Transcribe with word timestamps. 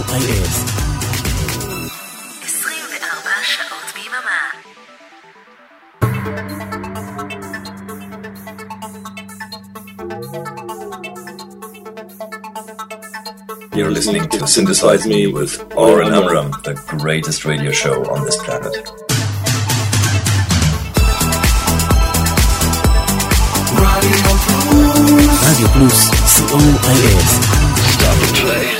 co.il 0.00 0.42
24 2.46 3.42
שעות 3.42 3.92
ביממה. 3.94 4.40
You're 13.74 13.90
listening 13.90 14.28
to 14.30 14.46
Synthesize 14.46 15.06
Me 15.06 15.26
with 15.26 15.52
Oren 15.76 16.14
Amram, 16.14 16.48
the 16.64 16.74
greatest 17.02 17.44
radio 17.44 17.70
show 17.70 17.96
on 18.14 18.24
this 18.24 18.38
planet. 18.44 18.74
רדיו 25.42 25.68
פלוס, 25.68 26.10
co.il 26.36 27.46
Stop 27.92 28.16
the 28.22 28.28
play, 28.42 28.66
stop 28.68 28.68
the 28.72 28.79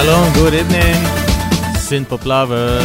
Shalom, 0.00 0.32
good 0.34 0.54
evening. 0.54 0.94
Synthpop 1.74 2.24
lovers. 2.24 2.84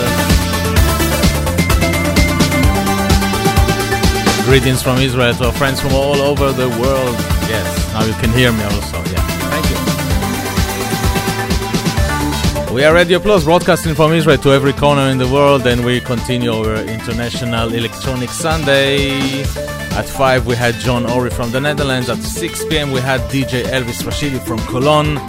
Greetings 4.46 4.82
from 4.82 4.98
Israel 4.98 5.36
to 5.36 5.46
our 5.46 5.52
friends 5.52 5.80
from 5.80 5.94
all 5.94 6.16
over 6.16 6.52
the 6.52 6.70
world. 6.82 7.16
Yes, 7.54 7.94
now 7.94 8.04
you 8.04 8.14
can 8.14 8.32
hear 8.32 8.52
me 8.52 8.64
also. 8.64 8.98
Yeah, 9.14 9.22
thank 9.52 9.66
you. 12.68 12.74
We 12.74 12.84
are 12.84 12.96
Radio 12.96 13.20
Plus, 13.20 13.44
broadcasting 13.44 13.94
from 13.94 14.12
Israel 14.14 14.40
to 14.40 14.50
every 14.50 14.74
corner 14.74 15.08
in 15.12 15.20
the 15.20 15.28
world, 15.28 15.68
and 15.68 15.86
we 15.86 16.00
continue 16.00 16.52
our 16.52 16.78
International 16.78 17.72
Electronic 17.76 18.32
Sunday. 18.32 19.44
At 19.94 20.10
5, 20.10 20.48
we 20.48 20.56
had 20.56 20.74
John 20.80 21.06
Ori 21.06 21.30
from 21.30 21.52
the 21.52 21.62
Netherlands. 21.62 22.10
At 22.10 22.18
6 22.18 22.66
p.m., 22.66 22.92
we 22.92 23.02
had 23.02 23.22
DJ 23.30 23.66
Elvis 23.66 24.02
Rashidi 24.02 24.40
from 24.40 24.58
Cologne. 24.66 25.20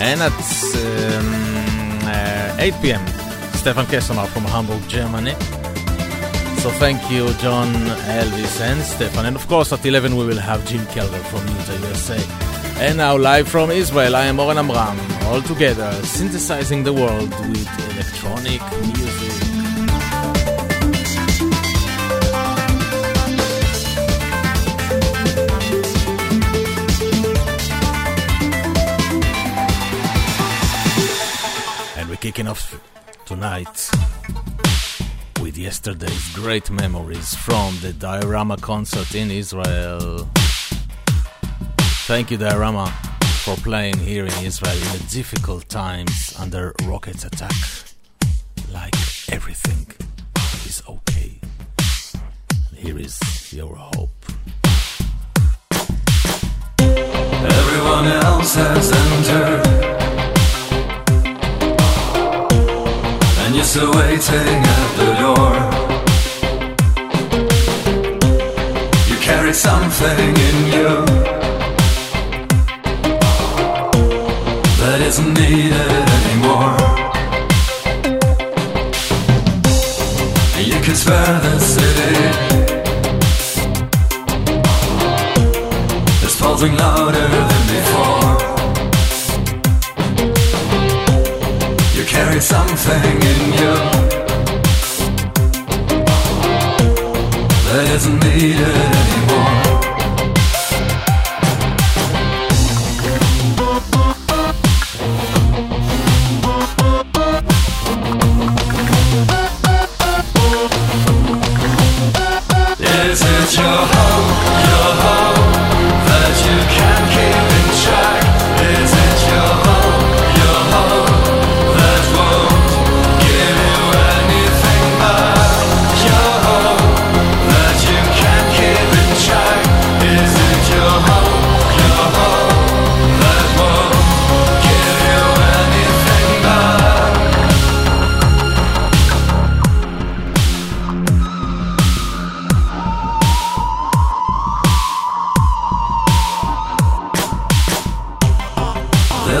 And 0.00 0.20
at 0.20 0.32
um, 0.32 1.98
uh, 2.04 2.56
8 2.58 2.74
p.m., 2.82 3.06
Stefan 3.54 3.86
Kessamar 3.86 4.26
from 4.28 4.44
Hamburg, 4.44 4.86
Germany. 4.88 5.34
So 6.62 6.70
thank 6.70 7.10
you, 7.10 7.32
John, 7.34 7.72
Elvis, 8.20 8.60
and 8.60 8.82
Stefan. 8.82 9.26
And 9.26 9.36
of 9.36 9.46
course, 9.48 9.72
at 9.72 9.84
11, 9.84 10.16
we 10.16 10.24
will 10.24 10.38
have 10.38 10.64
Jim 10.66 10.84
Kelder 10.86 11.22
from 11.30 11.46
Utah, 11.48 11.86
USA. 11.88 12.18
And 12.80 12.96
now, 12.98 13.16
live 13.16 13.48
from 13.48 13.70
Israel, 13.70 14.16
I 14.16 14.24
am 14.26 14.40
Oren 14.40 14.58
Amram, 14.58 14.98
all 15.26 15.42
together, 15.42 15.92
synthesizing 16.02 16.84
the 16.84 16.92
world 16.92 17.30
with 17.48 17.68
electronic 17.90 18.60
music. 18.80 19.21
Kicking 32.42 32.50
off 32.50 33.24
tonight 33.24 33.90
with 35.40 35.56
yesterday's 35.56 36.34
great 36.34 36.70
memories 36.70 37.34
from 37.34 37.78
the 37.82 37.92
Diorama 37.92 38.56
concert 38.56 39.14
in 39.14 39.30
Israel. 39.30 40.28
Thank 42.08 42.32
you, 42.32 42.38
Diorama, 42.38 42.88
for 43.44 43.54
playing 43.56 43.98
here 43.98 44.24
in 44.24 44.44
Israel 44.44 44.76
in 44.76 44.98
the 44.98 45.06
difficult 45.08 45.68
times 45.68 46.34
under 46.38 46.74
rocket 46.84 47.24
attack. 47.24 47.54
Like 48.72 48.96
everything 49.30 49.86
is 50.66 50.82
okay. 50.88 51.38
Here 52.74 52.98
is 52.98 53.18
your 53.52 53.76
hope. 53.76 54.24
Everyone 56.80 58.06
else 58.06 58.54
has 58.56 58.90
entered. 58.92 60.01
You're 63.54 63.64
still 63.64 63.92
waiting 63.92 64.60
at 64.76 64.96
the 64.96 65.08
door. 65.22 65.52
You 69.08 69.16
carry 69.20 69.52
something 69.52 70.18
in 70.48 70.56
you 70.72 70.88
that 74.80 75.00
isn't 75.02 75.34
needed 75.34 76.04
anymore. 76.18 76.76
And 80.56 80.66
you 80.66 80.80
can 80.80 80.94
spare 80.94 81.40
the 81.40 81.58
city. 81.60 82.14
It's 86.24 86.36
pulsing 86.40 86.74
louder 86.76 87.28
than 87.28 87.66
before. 87.68 87.91
Carry 92.22 92.40
something 92.40 93.02
in 93.30 93.40
you 93.58 93.74
that 97.66 97.86
isn't 97.96 98.20
needed 98.22 98.76
anymore. 99.00 99.71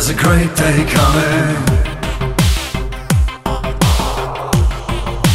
There's 0.04 0.18
a 0.18 0.20
great 0.20 0.52
day 0.56 0.84
coming 0.90 1.54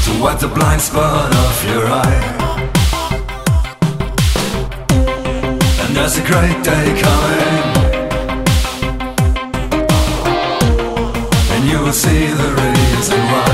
to 0.03 0.21
wipe 0.21 0.39
the 0.39 0.51
blind 0.53 0.81
spot 0.81 1.33
off 1.33 1.63
your 1.63 1.87
eye. 1.87 2.19
And 5.79 5.95
there's 5.95 6.17
a 6.17 6.21
great 6.27 6.61
day 6.65 7.01
coming, 7.01 7.63
and 11.53 11.63
you 11.63 11.79
will 11.79 11.93
see 11.93 12.27
the 12.27 12.49
reason 12.61 13.19
why. 13.31 13.53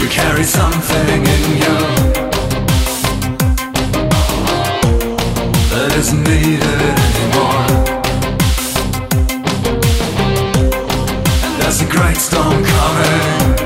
You 0.00 0.08
carry 0.08 0.42
something 0.42 1.20
in 1.34 1.42
you 1.62 1.78
that 5.70 5.94
isn't 5.96 6.24
needed 6.24 7.15
there's 11.78 11.88
a 11.88 11.92
great 11.92 12.16
storm 12.16 12.64
coming. 12.64 13.58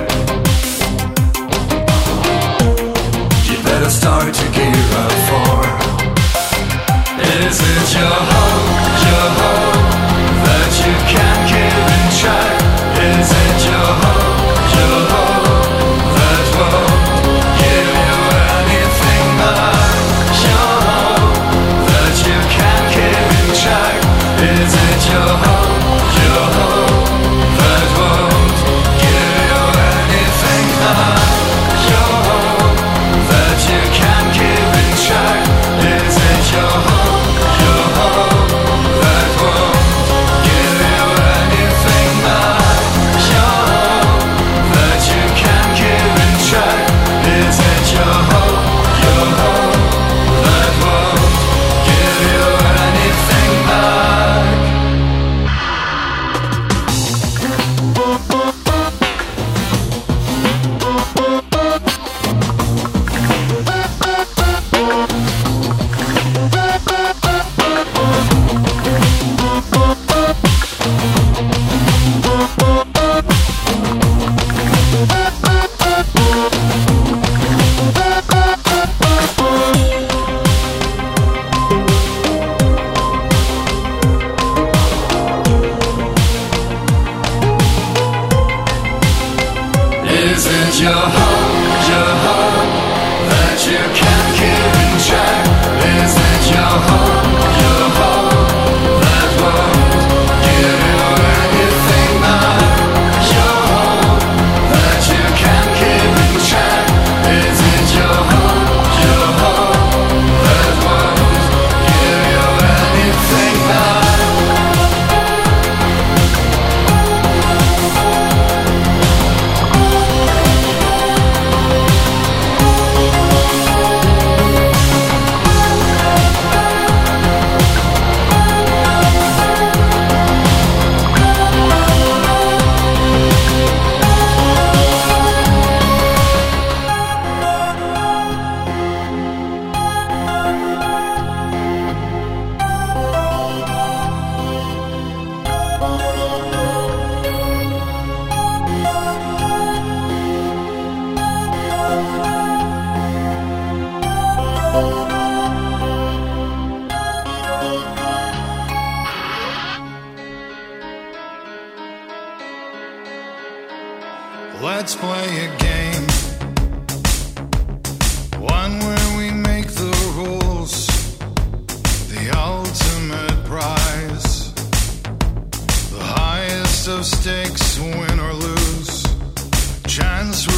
You 3.44 3.62
better 3.62 3.90
start 3.90 4.34
to 4.34 4.46
gear 4.52 4.74
up 4.96 5.12
for. 5.28 5.60
Is 7.20 7.60
it 7.60 7.94
your 7.94 8.18
hope, 8.30 8.66
your 9.06 9.28
hope 9.38 9.90
that 10.44 10.70
you 10.86 10.94
can 11.12 11.36
keep 11.46 11.74
in 11.94 12.20
track? 12.20 12.69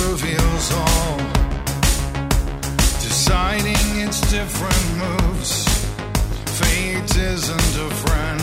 reveals 0.08 0.72
all. 0.72 1.18
Deciding 3.00 3.86
its 4.04 4.20
different 4.30 4.84
moves. 5.02 5.64
Fate 6.58 7.16
isn't 7.16 7.72
a 7.86 7.90
friend. 8.04 8.42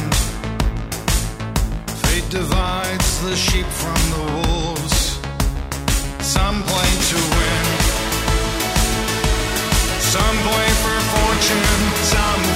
Fate 2.02 2.30
divides 2.30 3.22
the 3.24 3.36
sheep 3.36 3.66
from 3.66 4.02
the 4.16 4.26
wolves. 4.38 5.20
Some 6.22 6.64
play 6.64 6.92
to 7.12 7.20
win. 7.38 7.66
Some 10.14 10.38
play 10.48 10.70
for 10.84 10.98
fortune. 11.14 11.82
Some 12.16 12.49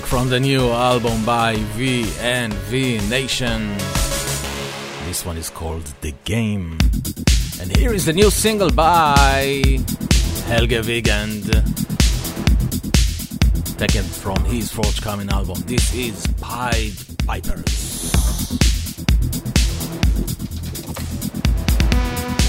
track 0.00 0.08
from 0.08 0.28
the 0.28 0.38
new 0.38 0.68
album 0.70 1.24
by 1.24 1.54
VNV 1.54 3.08
Nation. 3.08 3.78
This 5.06 5.24
one 5.24 5.38
is 5.38 5.48
called 5.48 5.84
The 6.02 6.12
Game. 6.24 6.76
And 7.60 7.74
here 7.74 7.94
is 7.94 8.04
the 8.04 8.12
new 8.12 8.30
single 8.30 8.70
by 8.70 9.62
Helge 10.48 10.86
Wiegand. 10.86 11.44
Taken 13.78 14.04
from 14.04 14.44
his 14.44 14.70
forthcoming 14.70 15.30
album. 15.30 15.62
This 15.66 15.94
is 15.94 16.26
Pied 16.42 16.96
Pipers. 17.26 18.12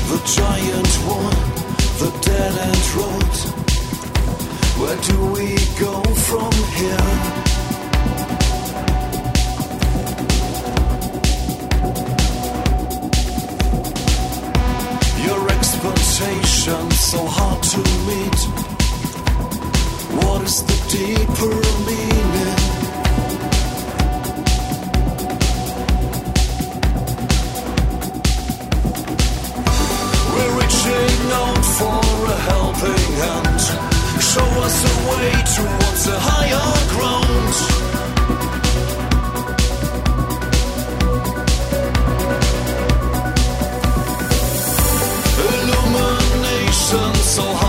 The 0.09 0.19
giant 0.35 0.93
wall, 1.07 1.29
the 2.01 2.09
dead 2.25 2.57
end 2.57 2.95
road. 2.95 3.66
Reaching 30.57 31.31
out 31.31 31.65
for 31.77 32.31
a 32.31 32.37
helping 32.49 33.13
hand. 33.21 34.06
Show 34.37 34.61
us 34.61 34.77
a 34.83 34.95
way 35.09 35.31
towards 35.55 36.07
a 36.07 36.19
higher 36.19 36.69
ground. 36.93 37.55
Illumination 45.77 47.13
so 47.15 47.43
hard 47.43 47.66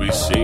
we 0.00 0.10
seem, 0.12 0.39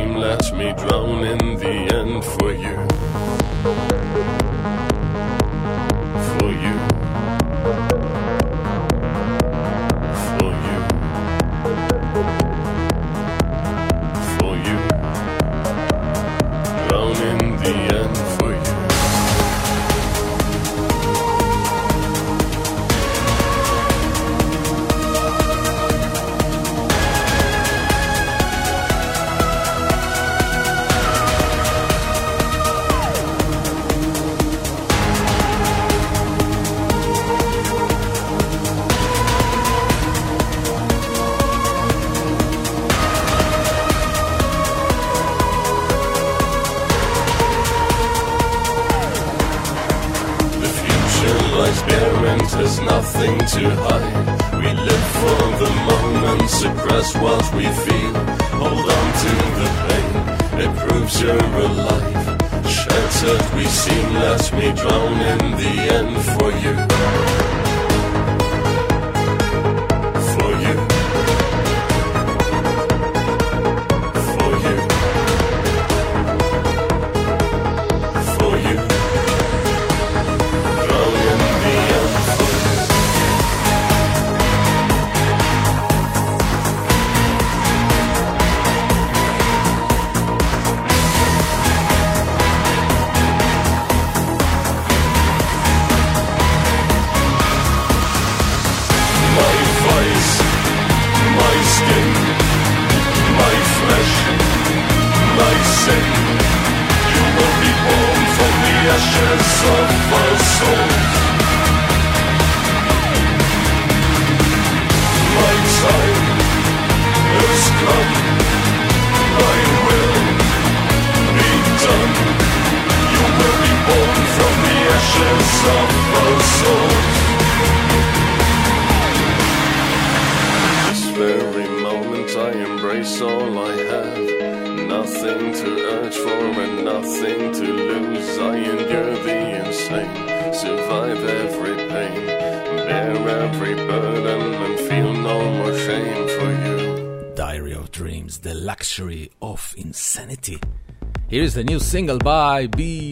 Here 151.36 151.44
is 151.44 151.52
the 151.52 151.64
new 151.64 151.78
single 151.78 152.16
by 152.16 152.66
B. 152.66 153.05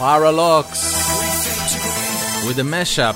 Parralox 0.00 0.70
with 2.46 2.58
a 2.58 2.62
mashup 2.62 3.14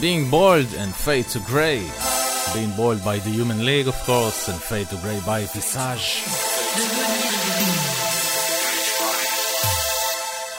Being 0.00 0.30
Boiled 0.30 0.72
and 0.74 0.94
Fade 0.94 1.26
to 1.30 1.40
Grey. 1.40 1.84
Being 2.54 2.70
Boiled 2.76 3.04
by 3.04 3.18
the 3.18 3.30
Human 3.30 3.64
League, 3.64 3.88
of 3.88 3.96
course, 4.04 4.46
and 4.46 4.56
Fade 4.60 4.88
to 4.90 4.96
Grey 4.98 5.18
by 5.26 5.40
Visage. 5.40 6.22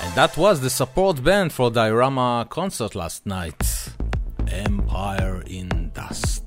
And 0.01 0.13
that 0.13 0.35
was 0.35 0.59
the 0.59 0.69
support 0.69 1.23
band 1.23 1.53
for 1.53 1.71
Diorama 1.71 2.45
concert 2.49 2.93
last 2.93 3.25
night. 3.25 3.63
Empire 4.49 5.41
in 5.47 5.91
Dust. 5.93 6.43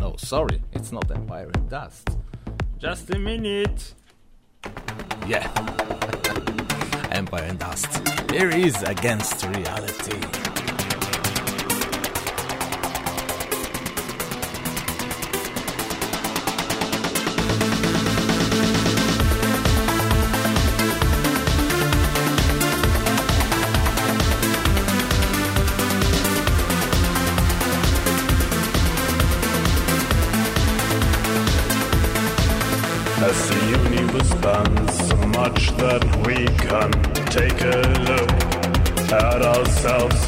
No, 0.00 0.16
sorry, 0.16 0.60
it's 0.72 0.90
not 0.90 1.08
Empire 1.08 1.52
in 1.54 1.68
Dust. 1.68 2.10
Just 2.78 3.14
a 3.14 3.18
minute. 3.20 3.94
Yeah. 5.28 6.20
Empire 7.14 7.44
in 7.44 7.56
Dust. 7.56 7.86
Here 8.30 8.50
is 8.50 8.82
Against 8.82 9.44
Reality. 9.46 10.43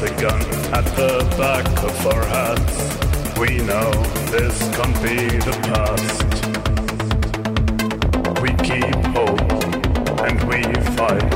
Ourselves 0.03 0.21
gun 0.21 0.41
at 0.73 0.85
the 0.95 1.23
back 1.37 1.65
of 1.83 2.07
our 2.07 2.25
heads. 2.25 2.77
We 3.39 3.57
know 3.65 3.91
this 4.31 4.57
can't 4.75 5.01
be 5.01 5.15
the 5.37 5.51
past. 5.69 6.29
We 8.41 8.49
keep 8.67 8.95
hope 9.15 9.51
and 10.25 10.37
we 10.49 10.61
fight 10.95 11.35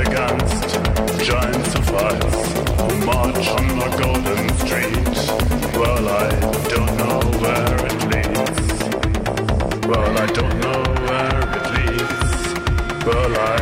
against 0.00 0.68
giants 1.24 1.74
of 1.74 1.94
ice 1.94 2.40
who 2.80 2.94
march 3.06 3.48
on 3.48 3.66
the 3.78 3.90
golden 4.02 4.42
street. 4.58 5.16
Well, 5.78 6.06
I 6.08 6.28
don't 6.68 6.94
know 6.98 7.20
where 7.40 7.78
it 7.86 7.98
leads. 8.12 8.68
Well, 9.86 10.12
I 10.18 10.26
don't 10.26 10.56
know 10.60 10.82
where 11.08 11.40
it 11.56 11.66
leads. 11.76 12.32
Will 13.06 13.34
I 13.38 13.58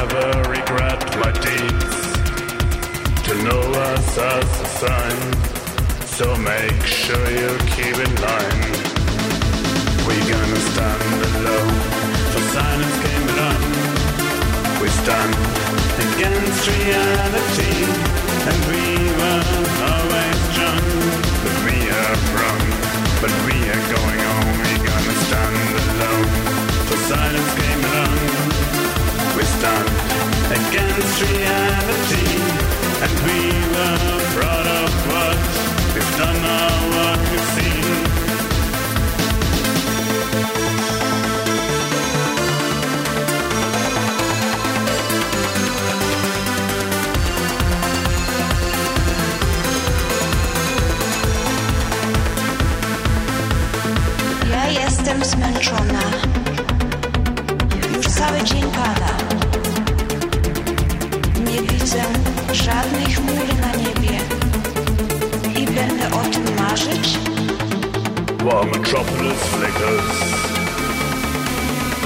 ever 0.00 0.26
regret 0.50 1.00
my 1.18 1.32
deeds? 1.40 1.93
To 3.34 3.42
know 3.42 3.66
us 3.90 4.16
as 4.16 4.60
a 4.60 4.68
sign, 4.78 5.20
so 6.06 6.36
make 6.36 6.86
sure 6.86 7.26
you 7.34 7.50
keep 7.74 7.96
in 7.98 8.12
line. 8.22 8.62
We're 10.06 10.28
gonna 10.30 10.62
stand 10.70 11.18
alone, 11.34 11.74
for 12.30 12.42
silence 12.54 12.96
came 13.02 13.26
along. 13.34 13.62
We 14.80 14.88
stand 15.02 15.34
against 16.06 16.62
reality, 16.78 17.74
and 18.48 18.58
we 18.70 18.86
were 19.18 19.42
always 19.90 20.38
strong, 20.54 20.86
but 21.42 21.56
we 21.66 21.78
are 21.90 22.16
wrong. 22.38 22.64
But 23.18 23.34
we 23.50 23.56
are 23.74 23.84
going 23.98 24.20
on, 24.34 24.46
we 24.62 24.72
gonna 24.78 25.16
stand 25.26 25.58
alone. 25.90 26.30
For 26.86 26.98
silence 27.10 27.52
came 27.58 27.82
along. 27.90 28.18
We 29.36 29.42
stand 29.58 29.88
against 30.54 31.16
reality, 31.20 32.63
and 33.06 33.18
we 33.26 33.38
were 33.74 34.20
proud 34.34 34.66
of 34.66 34.90
what 35.10 35.36
we've 35.94 36.12
done 36.16 36.40
what 36.94 37.18
we've 37.30 37.48
seen. 37.54 37.84
Metropolis 68.94 69.42
flickers 69.48 70.10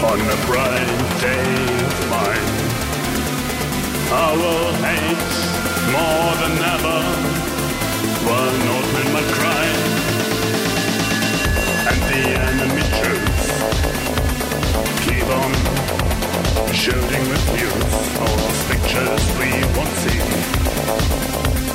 on 0.09 0.21
a 0.21 0.39
bright 0.47 0.89
day 1.21 1.49
of 1.85 1.97
mine, 2.09 2.51
I 4.11 4.29
will 4.41 4.73
hate 4.89 5.33
more 5.93 6.33
than 6.41 6.55
ever. 6.75 7.01
While 8.25 8.57
Northmen 8.69 9.09
might 9.13 9.31
cry, 9.37 9.67
and 11.91 12.01
the 12.09 12.25
enemy 12.49 12.85
troops 13.01 13.45
keep 15.05 15.29
on 15.43 15.53
shooting 16.73 17.25
all 18.23 18.37
those 18.45 18.63
pictures 18.71 19.23
we 19.37 19.51
won't 19.77 19.95
see 20.05 20.21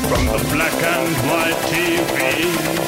from 0.09 0.25
the 0.25 0.41
black 0.53 0.77
and 0.81 1.09
white 1.29 1.61
TV. 1.69 2.82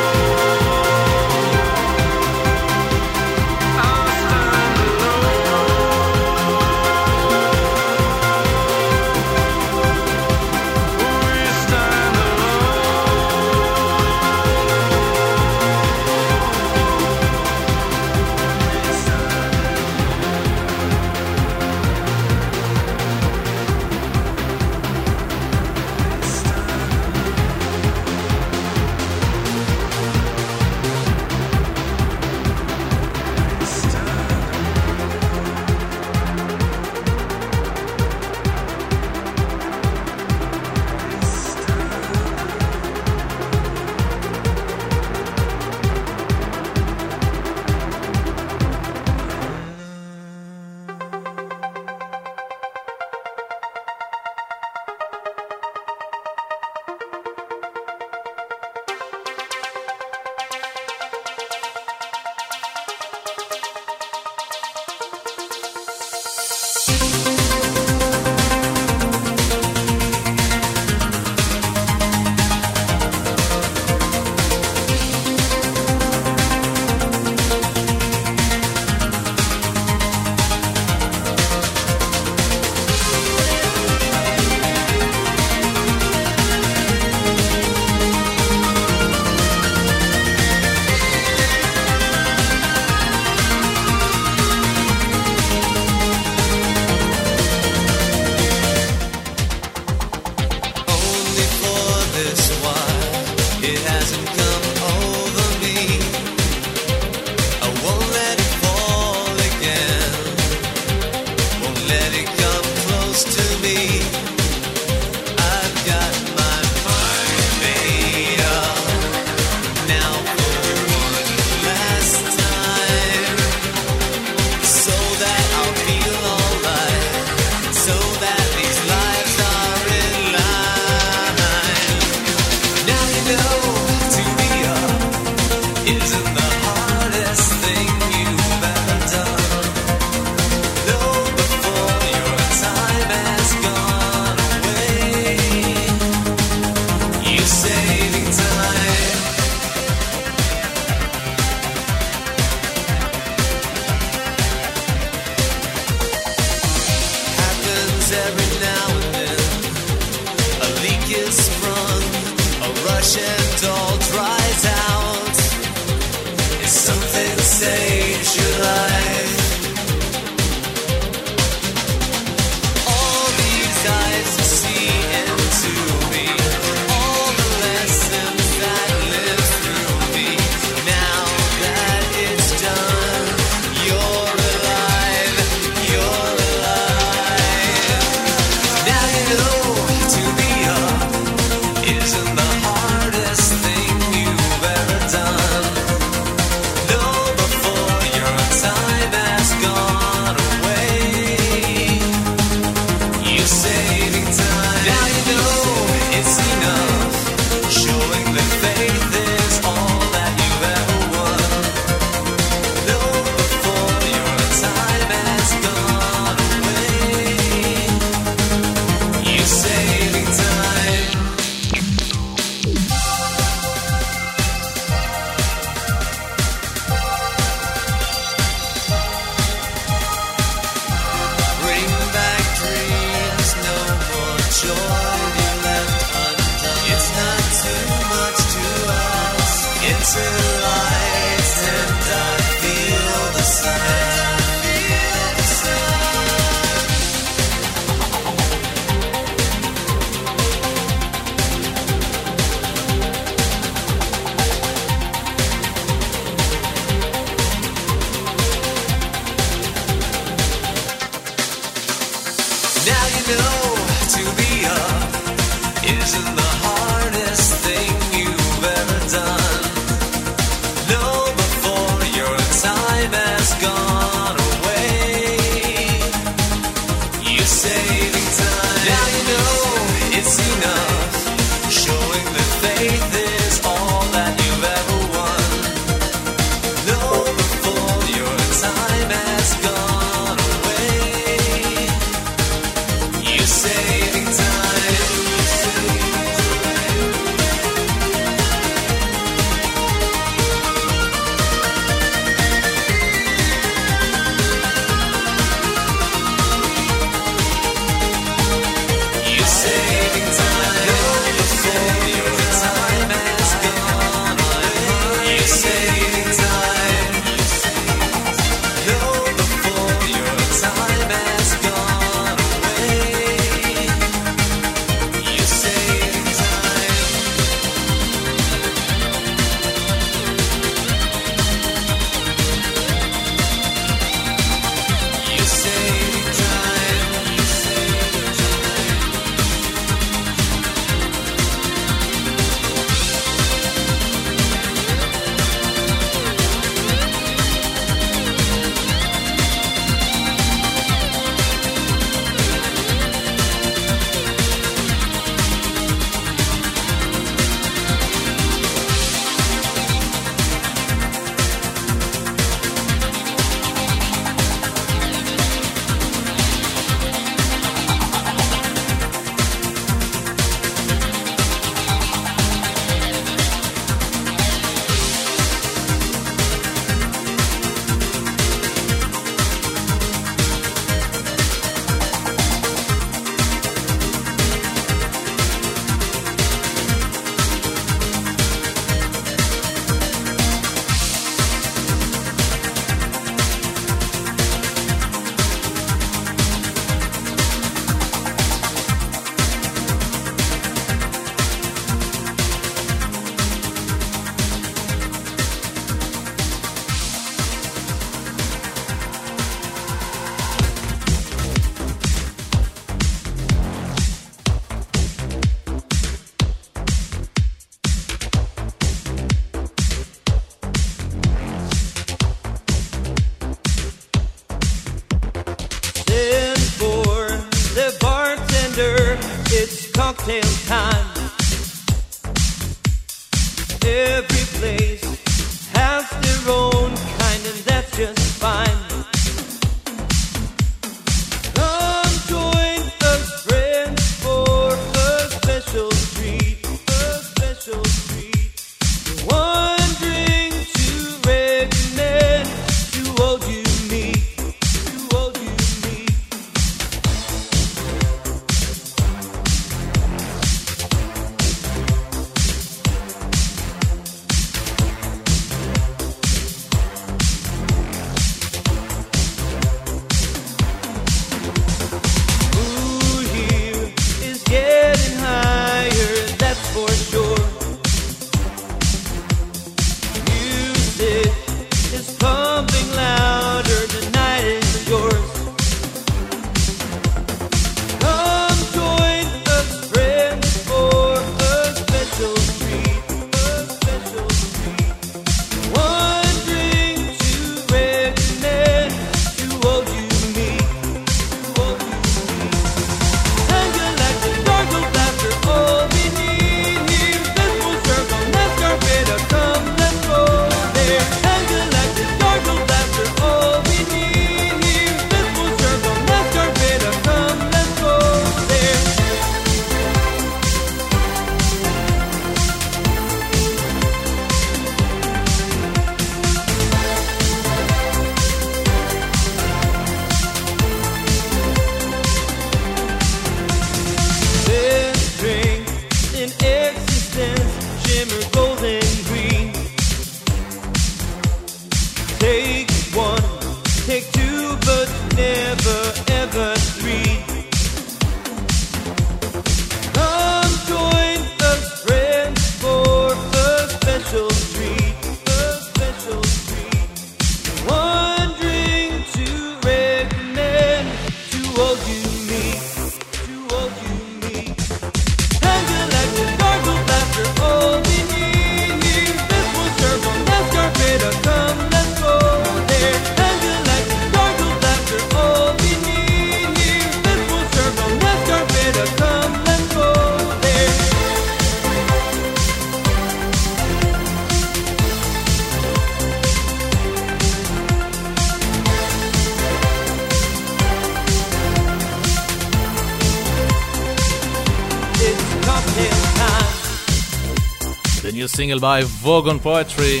single 598.54 598.60
by 598.60 598.82
Vogon 598.82 599.40
Poetry, 599.40 600.00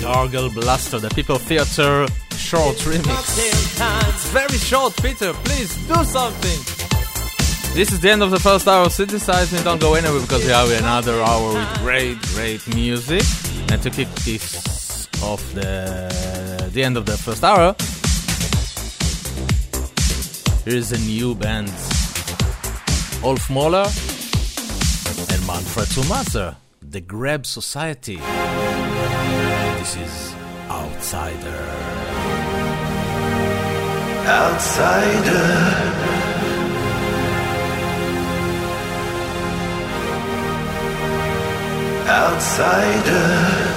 Gargle 0.00 0.50
Blaster, 0.50 0.98
the 0.98 1.08
People 1.10 1.36
Theater 1.36 2.06
short 2.36 2.76
remix. 2.86 3.38
It's 4.08 4.28
very 4.30 4.58
short, 4.58 4.94
Peter, 5.02 5.32
please 5.44 5.74
do 5.86 6.04
something. 6.04 6.60
This 7.74 7.92
is 7.92 8.00
the 8.00 8.10
end 8.10 8.22
of 8.22 8.30
the 8.30 8.38
first 8.38 8.68
hour 8.68 8.86
of 8.86 8.92
Synthesize 8.92 9.52
Me. 9.52 9.62
Don't 9.62 9.80
go 9.80 9.94
anywhere 9.94 10.20
because 10.20 10.44
we 10.44 10.52
have 10.52 10.70
another 10.70 11.20
hour 11.22 11.54
with 11.54 11.78
great, 11.78 12.20
great 12.34 12.62
music. 12.74 13.24
And 13.70 13.82
to 13.82 13.90
kick 13.90 14.08
this 14.24 15.08
off 15.22 15.42
the, 15.54 16.70
the 16.72 16.82
end 16.82 16.96
of 16.96 17.06
the 17.06 17.16
first 17.16 17.42
hour, 17.42 17.74
here 20.64 20.78
is 20.78 20.92
a 20.92 20.98
new 20.98 21.34
band. 21.34 21.68
Ulf 23.22 23.50
Moller 23.50 23.86
and 25.32 25.46
Manfred 25.46 25.88
Tumasa 25.88 26.56
the 26.94 27.00
Grab 27.00 27.44
Society. 27.44 28.18
This 29.78 29.96
is 29.96 30.34
Outsider. 30.70 31.64
Outsider. 34.28 35.44
Outsider. 42.06 43.73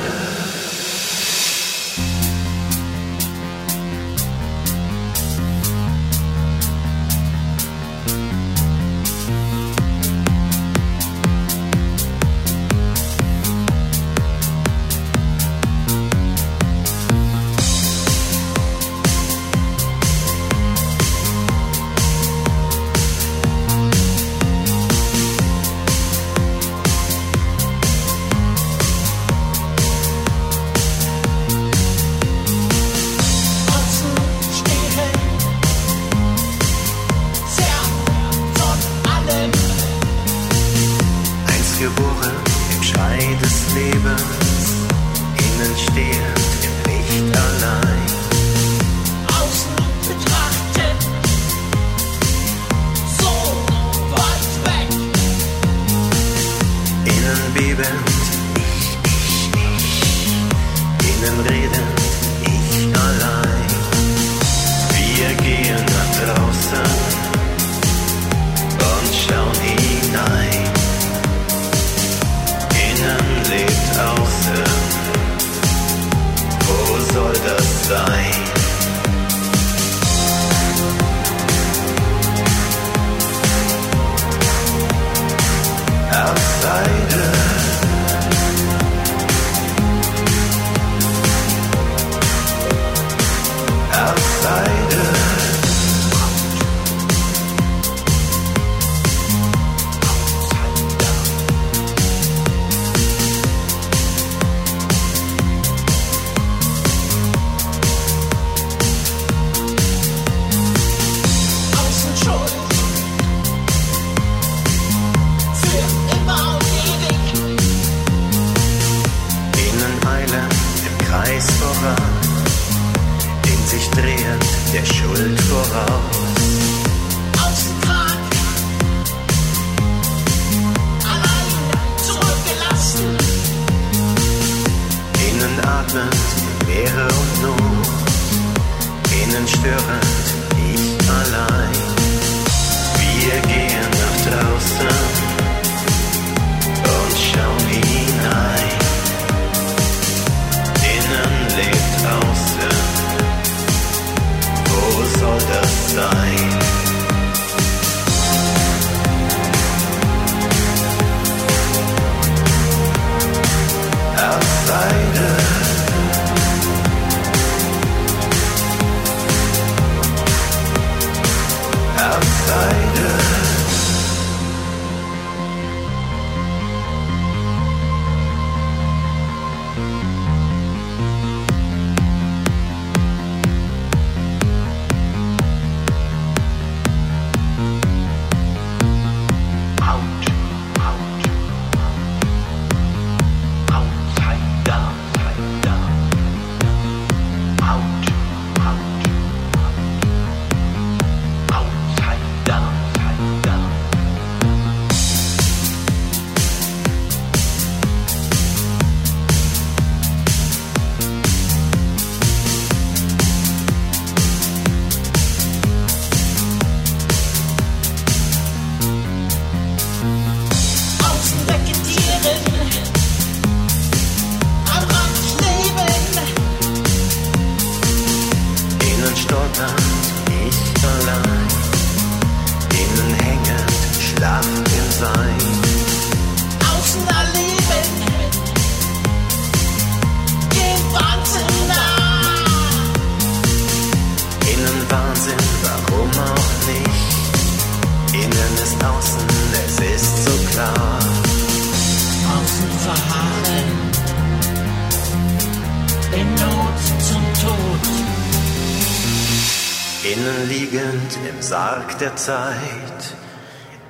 Sarg 261.47 261.97
der 261.99 262.13
Zeit, 262.17 263.15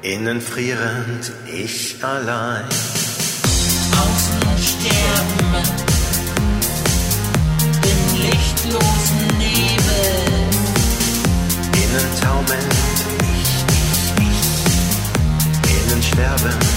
innen 0.04 0.42
frierend 0.42 1.32
ich 1.52 1.98
allein. 2.04 2.66
Außen 3.94 4.44
sterben 4.62 5.56
im 7.82 8.22
lichtlosen 8.22 9.28
Nebel, 9.40 10.28
innen 11.74 12.22
taumelnd 12.22 12.76
ich, 13.24 13.52
ich, 13.80 14.30
ich, 14.30 15.92
innen 15.92 16.04
sterben. 16.04 16.77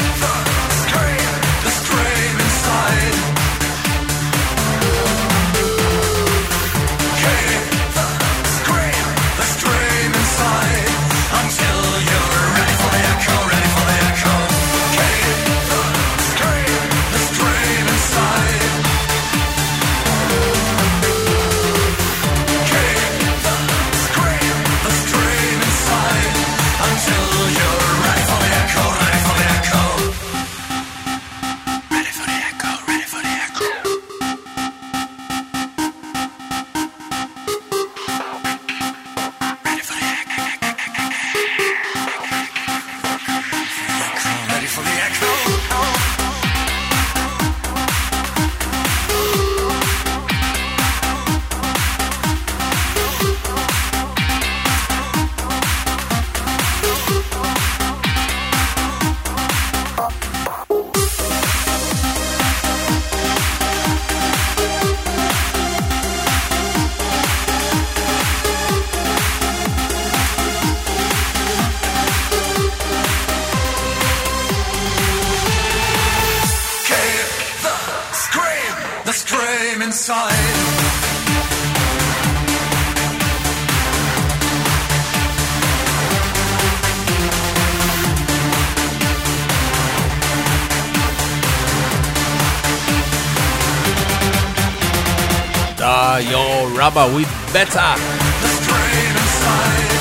ABBA 96.91 97.15
with 97.15 97.31
Beta. 97.53 97.95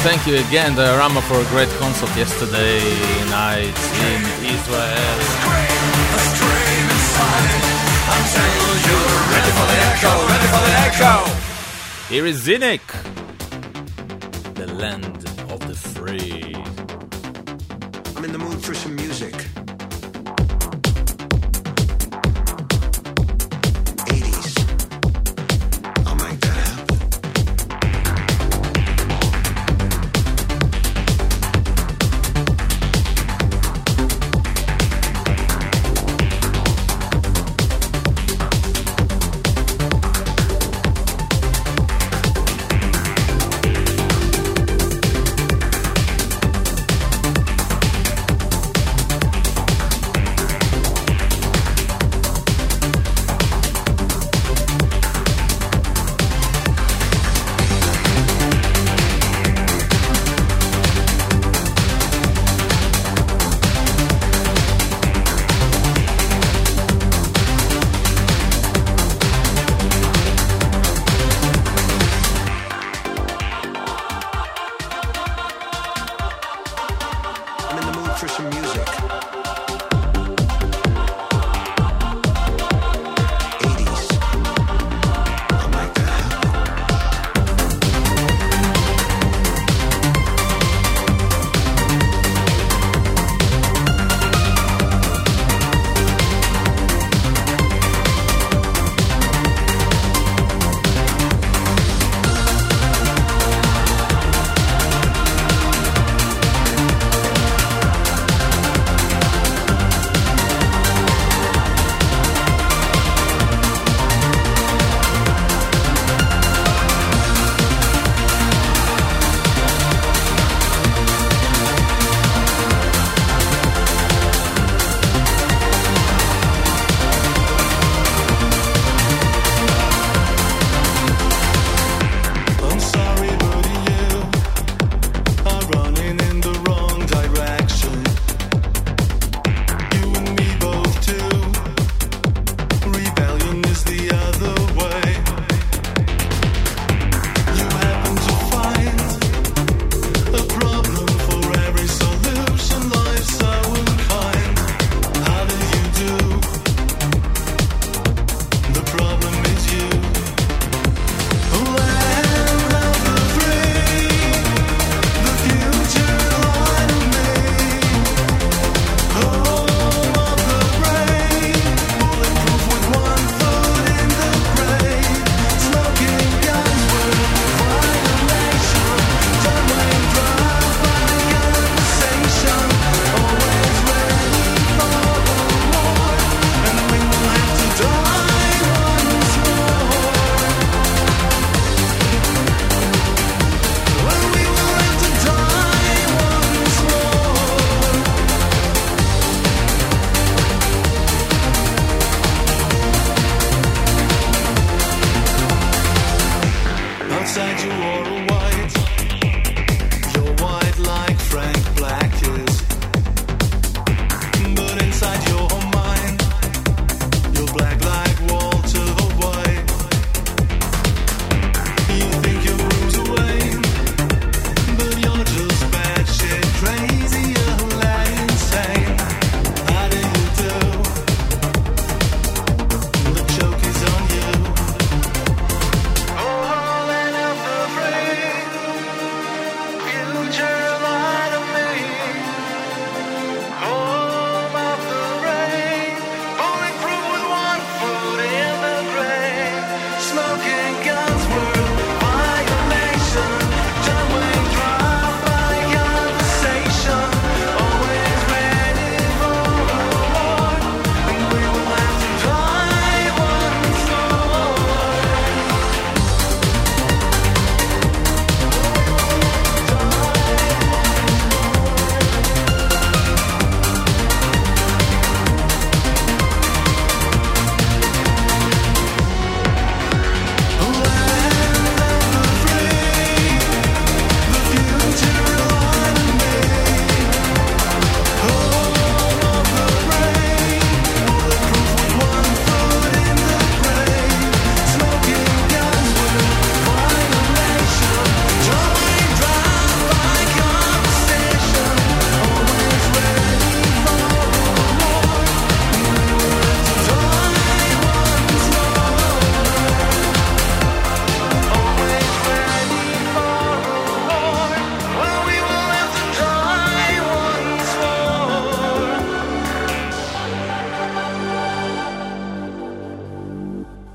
Thank 0.03 0.27
you 0.27 0.35
again, 0.47 0.75
Diorama, 0.75 1.23
for 1.23 1.39
a 1.39 1.45
great 1.51 1.69
concert 1.79 2.11
yesterday 2.17 2.83
night 3.31 3.79
in 4.11 4.21
Israel. 4.43 5.19
Ready 9.31 9.53
for 9.55 9.67
the 9.71 9.79
echo, 9.87 10.11
ready 10.27 10.49
for 10.51 10.63
the 10.67 10.75
echo. 10.83 11.15
Here 12.09 12.27
is 12.27 12.45
Zinik. 12.45 12.90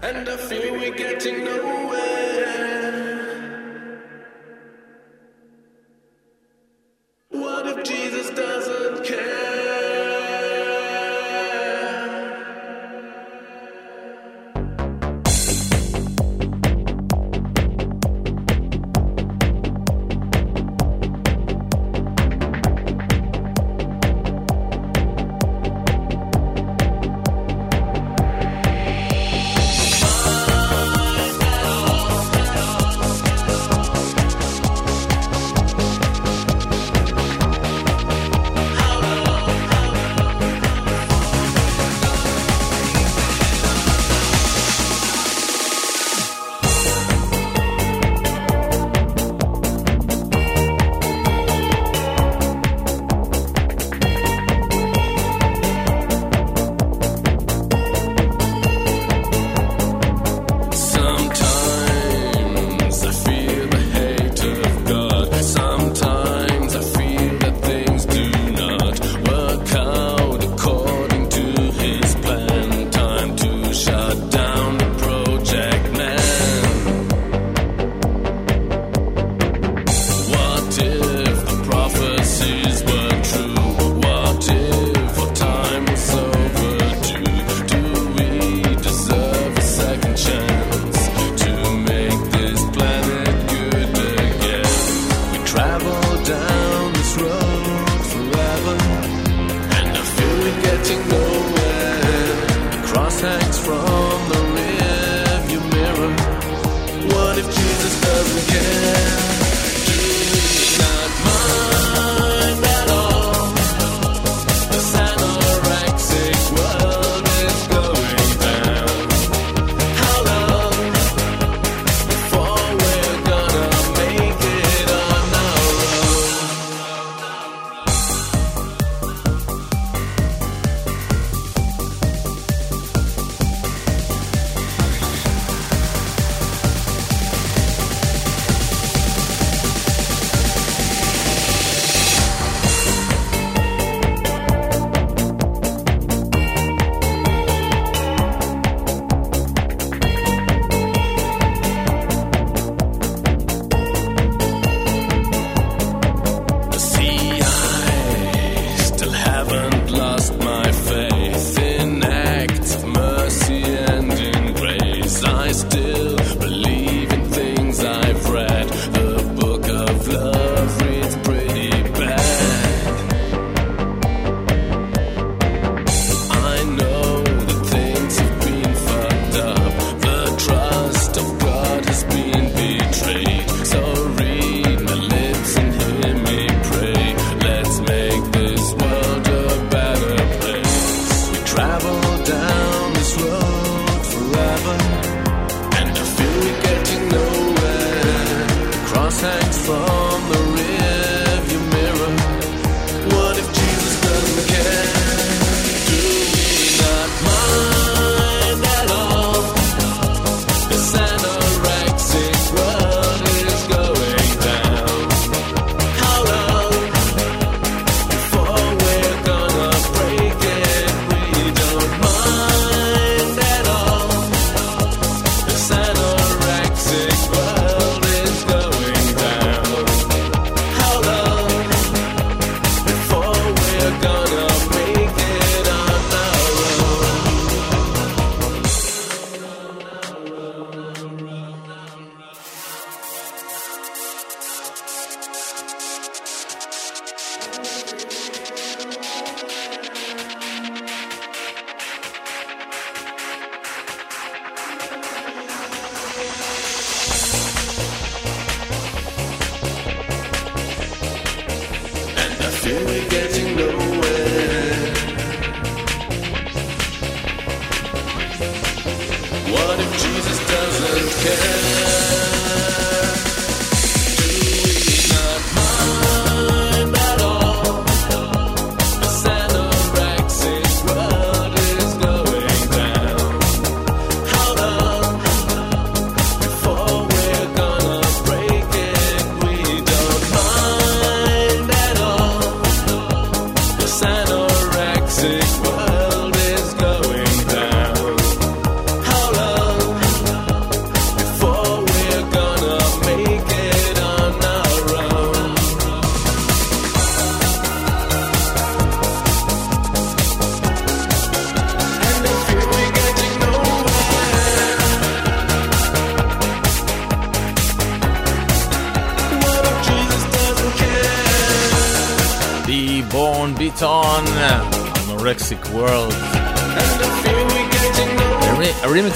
And 0.08 0.30
I 0.30 0.38
feel 0.38 0.74
we're 0.74 0.94
getting 0.94 1.44
nowhere. 1.46 3.05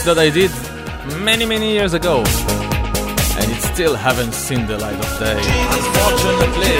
that 0.09 0.17
I 0.17 0.31
did 0.31 0.51
many 1.23 1.45
many 1.45 1.71
years 1.73 1.93
ago. 1.93 2.23
And 3.39 3.51
it 3.55 3.61
still 3.73 3.95
haven't 3.95 4.33
seen 4.33 4.65
the 4.65 4.77
light 4.77 4.99
of 5.05 5.19
day. 5.19 5.39
Unfortunately. 5.77 6.75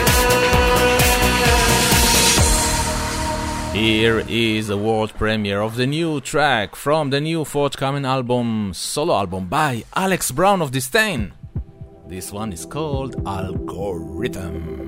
Here 3.79 4.23
is 4.27 4.67
the 4.67 4.77
world 4.77 5.13
premiere 5.13 5.61
of 5.61 5.75
the 5.75 5.85
new 5.85 6.21
track 6.21 6.75
from 6.75 7.11
the 7.11 7.21
new 7.21 7.45
forthcoming 7.45 8.05
album 8.05 8.73
solo 8.73 9.13
album 9.13 9.47
by 9.47 9.83
alex 9.95 10.31
brown 10.31 10.59
of 10.63 10.71
disdain. 10.71 11.33
This 12.07 12.31
one 12.31 12.51
is 12.51 12.65
called 12.65 13.15
algorithm. 13.27 14.78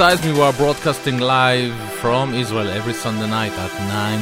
Besides 0.00 0.24
me, 0.24 0.32
we 0.32 0.40
are 0.40 0.54
broadcasting 0.54 1.18
live 1.18 1.76
from 2.00 2.32
Israel 2.32 2.70
every 2.70 2.94
Sunday 2.94 3.28
night 3.28 3.52
at 3.52 3.70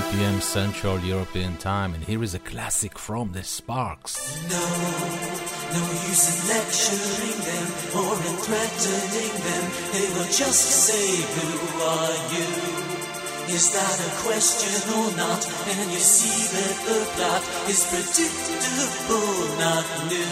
9 0.02 0.10
p.m. 0.10 0.40
Central 0.40 0.98
European 0.98 1.56
Time, 1.58 1.94
and 1.94 2.02
here 2.02 2.20
is 2.24 2.34
a 2.34 2.40
classic 2.40 2.98
from 2.98 3.30
the 3.30 3.44
Sparks. 3.44 4.18
No, 4.50 4.58
no 4.58 5.82
use 6.10 6.26
in 6.34 6.38
lecturing 6.50 7.38
them 7.46 7.66
or 7.94 8.10
in 8.26 8.36
threatening 8.42 9.34
them. 9.46 9.64
They 9.94 10.06
will 10.18 10.30
just 10.34 10.62
say, 10.82 11.06
Who 11.38 11.48
are 11.94 12.16
you? 12.34 13.54
Is 13.54 13.70
that 13.70 13.98
a 14.02 14.10
question 14.26 14.82
or 14.98 15.14
not? 15.16 15.46
And 15.46 15.92
you 15.92 16.02
see 16.02 16.58
that 16.58 16.76
the 16.90 16.98
plot 17.14 17.42
is 17.70 17.86
predictable, 17.86 19.46
not 19.62 19.86
new. 20.10 20.26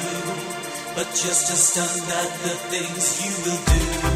But 0.96 1.06
just 1.14 1.46
to 1.46 1.54
stun 1.54 2.08
that 2.08 2.30
the 2.42 2.54
things 2.66 3.06
you 3.22 3.32
will 3.46 4.10
do. 4.10 4.15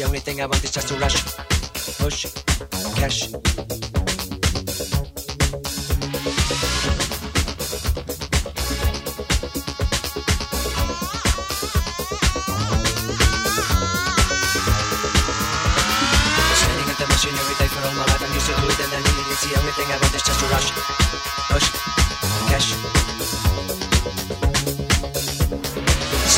The 0.00 0.06
only 0.06 0.18
thing 0.20 0.40
I 0.40 0.46
want 0.46 0.64
is 0.64 0.70
just 0.70 0.88
to 0.88 0.94
rush, 0.94 1.22
push, 1.98 2.24
cash. 2.96 3.99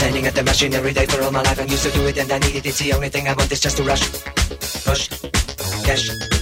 Standing 0.02 0.26
at 0.26 0.34
the 0.34 0.42
machine 0.42 0.74
every 0.74 0.92
day 0.92 1.06
for 1.06 1.22
all 1.22 1.30
my 1.30 1.42
life. 1.42 1.60
I'm 1.60 1.68
used 1.68 1.84
to 1.84 1.92
do 1.92 2.04
it 2.08 2.18
and 2.18 2.32
I 2.32 2.38
need 2.40 2.56
it. 2.56 2.66
It's 2.66 2.80
the 2.80 2.92
only 2.92 3.08
thing 3.08 3.28
I 3.28 3.34
want 3.34 3.52
is 3.52 3.60
just 3.60 3.76
to 3.76 3.84
rush. 3.84 4.02
Push. 4.84 5.08
Cash. 5.86 6.41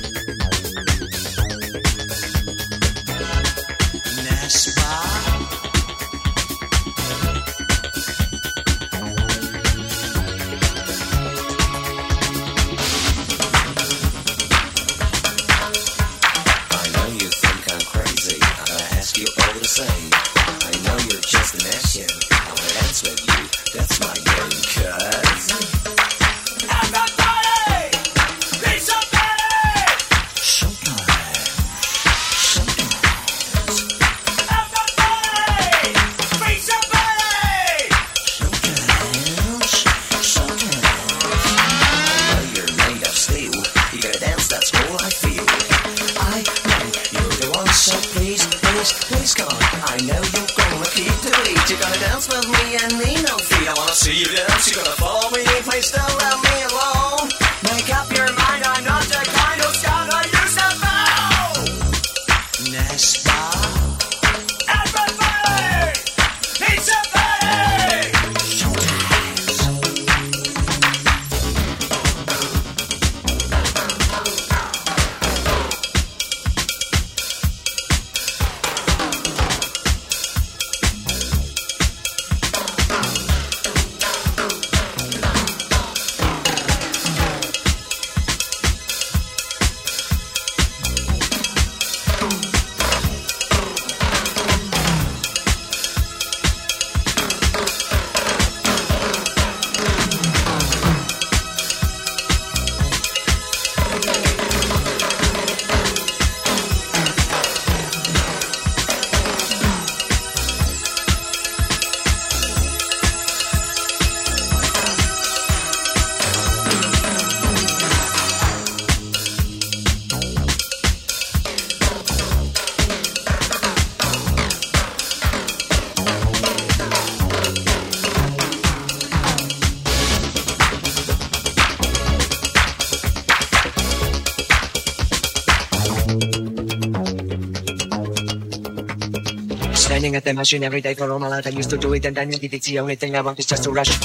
at 140.20 140.24
the 140.24 140.34
machine 140.34 140.62
every 140.62 140.82
day 140.82 140.92
for 140.92 141.10
all 141.10 141.18
my 141.18 141.28
life. 141.28 141.46
I 141.46 141.50
used 141.50 141.70
to 141.70 141.78
do 141.78 141.94
it 141.94 142.04
and 142.04 142.18
I 142.18 142.24
needed 142.24 142.52
it. 142.52 142.62
The 142.62 142.78
only 142.78 142.94
thing 142.94 143.16
I 143.16 143.22
want 143.22 143.38
is 143.38 143.46
just 143.46 143.64
to 143.64 143.70
rush, 143.70 143.98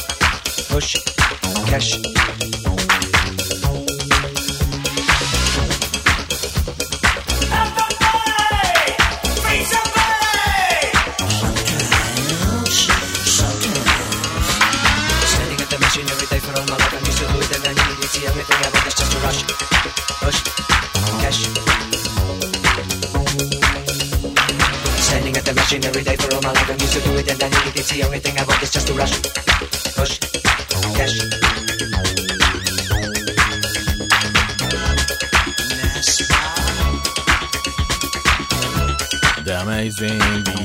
push, 0.69 0.95
cash. 1.69 2.14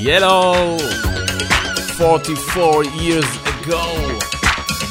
Yellow. 0.00 0.78
44 1.98 2.84
years 2.84 3.26
ago 3.60 3.84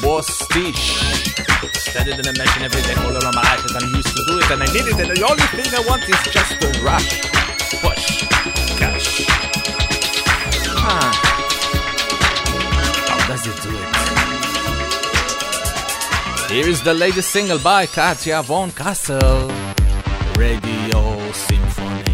was 0.04 0.24
Stitch. 0.28 1.02
Standing 1.74 2.20
in 2.20 2.28
a 2.28 2.32
machine 2.32 2.62
every 2.62 2.80
day 2.82 2.94
for 2.94 3.06
all 3.06 3.16
of 3.16 3.24
my 3.24 3.30
life 3.42 3.64
and 3.66 3.76
I'm 3.76 3.92
used 3.92 4.06
to 4.06 4.24
do 4.28 4.38
it 4.38 4.48
and 4.52 4.62
I 4.62 4.66
need 4.66 4.86
it 4.86 5.00
and 5.00 5.10
the 5.10 5.26
only 5.28 5.42
thing 5.42 5.66
I 5.74 5.80
want 5.88 6.08
is 6.08 6.16
just 6.30 6.60
to 6.60 6.68
rush, 6.84 7.22
push, 7.82 8.22
cash. 8.78 9.26
How 13.08 13.18
does 13.26 13.44
it 13.48 13.60
do 13.64 13.70
it? 13.74 13.96
Here 16.52 16.68
is 16.68 16.82
the 16.82 16.94
latest 16.94 17.30
single 17.30 17.58
by 17.58 17.86
Katja 17.86 18.42
Von 18.44 18.70
Kassel, 18.70 19.50
Radio 20.36 21.32
Symphony. 21.32 22.09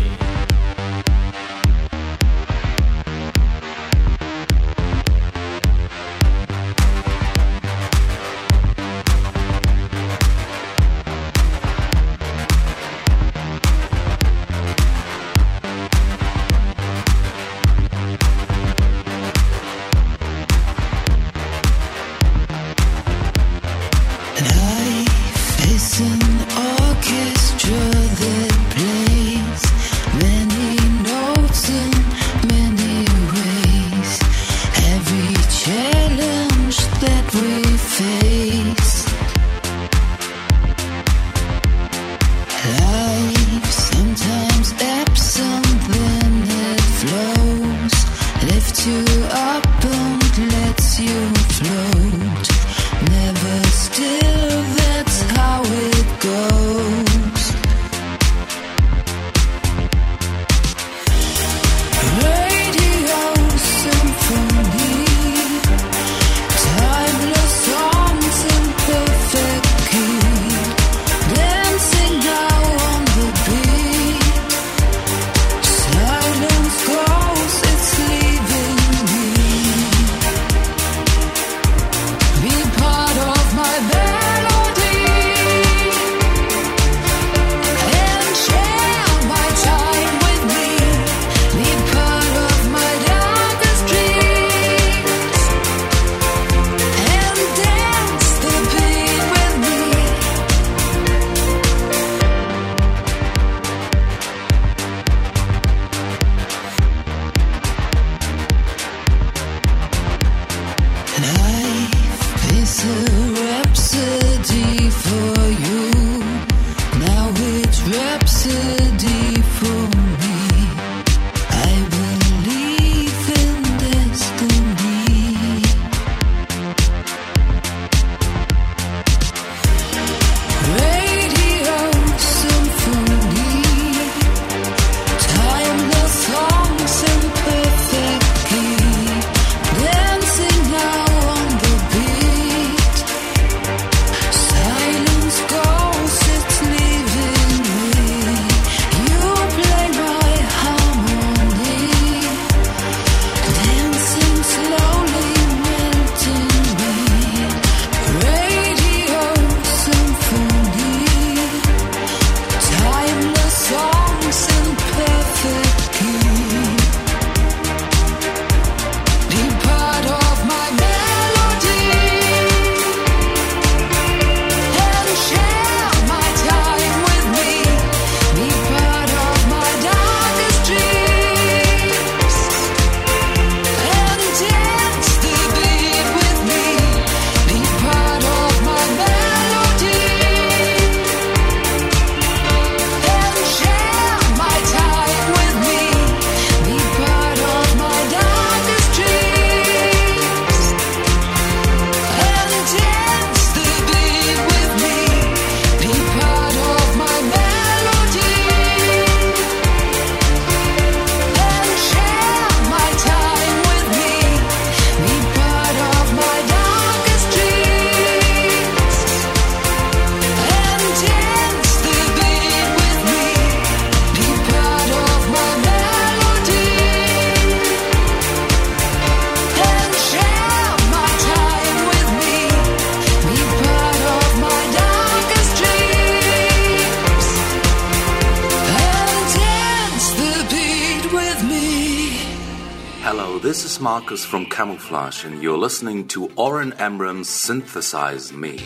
Marcus 244.06 244.24
from 244.24 244.46
Camouflage, 244.46 245.24
and 245.24 245.42
you're 245.42 245.58
listening 245.58 246.06
to 246.06 246.30
Oren 246.36 246.72
Amram's 246.78 247.28
Synthesize 247.28 248.32
Me. 248.32 248.56